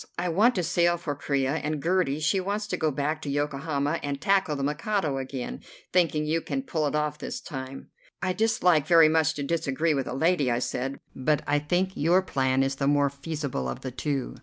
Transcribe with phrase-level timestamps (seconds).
[0.17, 3.99] I want to sail for Corea, and Gertie, she wants to go back to Yokohama
[4.01, 5.61] and tackle the Mikado again,
[5.93, 10.07] thinking you can pull it off this time." "I dislike very much to disagree with
[10.07, 13.91] a lady," I said, "but I think your plan is the more feasible of the
[13.91, 14.37] two.